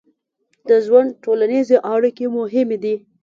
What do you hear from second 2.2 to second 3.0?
مهمې دي.